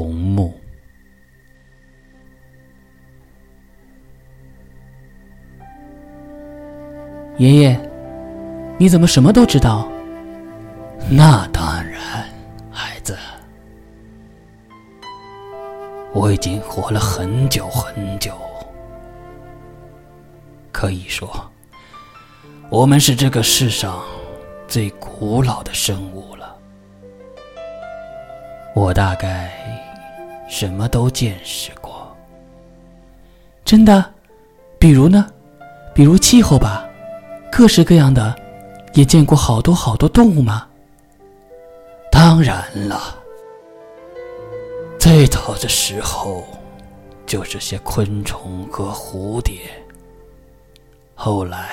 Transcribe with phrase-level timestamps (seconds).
[0.00, 0.58] 红木。
[7.36, 7.78] 爷爷，
[8.78, 9.86] 你怎么什么都知道？
[11.10, 12.24] 那当然，
[12.70, 13.14] 孩子，
[16.14, 18.32] 我已经活了很久很久，
[20.72, 21.28] 可以说，
[22.70, 24.02] 我们是这个世上
[24.66, 26.56] 最古老的生物了。
[28.74, 29.50] 我大概
[30.50, 32.14] 什么都见识过。
[33.64, 34.12] 真的？
[34.80, 35.24] 比如呢？
[35.94, 36.84] 比如气候吧。
[37.52, 38.36] 各式各样的，
[38.94, 40.68] 也见过好多好多动物吗？
[42.10, 43.16] 当然了，
[44.98, 46.44] 最早的时候
[47.26, 49.60] 就是些昆虫和蝴蝶，
[51.14, 51.70] 后来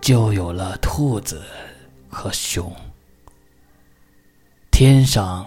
[0.00, 1.42] 就有了兔子
[2.08, 2.72] 和熊，
[4.70, 5.46] 天上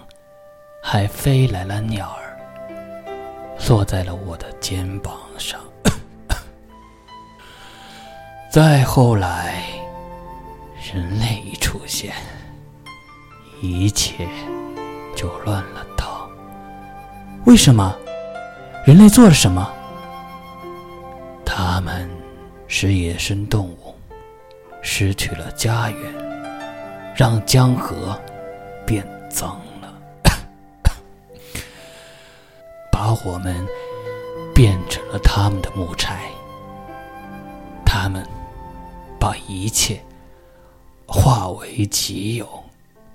[0.86, 2.36] 还飞来了鸟儿，
[3.66, 5.58] 落在了我的肩膀上。
[8.52, 9.64] 再后来，
[10.92, 12.12] 人类一出现，
[13.62, 14.28] 一切
[15.16, 16.28] 就乱了套。
[17.46, 17.96] 为什么？
[18.84, 19.72] 人类做了什么？
[21.46, 22.06] 他们
[22.68, 23.94] 使野生动物
[24.82, 26.14] 失去了家园，
[27.16, 28.20] 让江河
[28.84, 29.58] 变脏
[33.24, 33.66] 我们
[34.54, 36.28] 变成了他们的木柴。
[37.84, 38.26] 他们。
[39.16, 39.98] 把一切
[41.06, 42.46] 化为己有，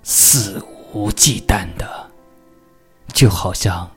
[0.02, 0.60] 肆
[0.92, 2.10] 无忌惮的，
[3.14, 3.88] 就好像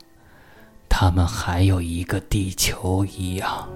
[0.91, 3.67] 他们还有一个地球一样。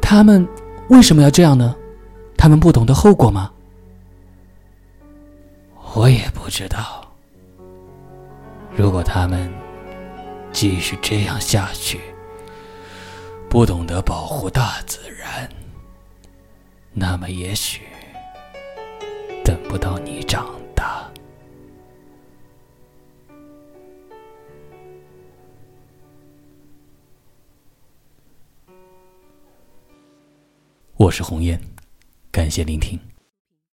[0.00, 0.48] 他们
[0.88, 1.76] 为什么要这样呢？
[2.34, 3.52] 他们不懂得后果吗？
[5.92, 7.07] 我也不知道。
[8.78, 9.52] 如果他们
[10.52, 12.00] 继续这样下去，
[13.50, 15.50] 不懂得保护大自然。
[16.92, 17.82] 那么，也许
[19.44, 21.10] 等不到你长大。
[30.94, 31.60] 我是红烟，
[32.30, 33.07] 感谢聆听。